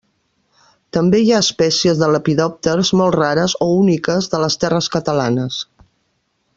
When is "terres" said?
4.65-4.91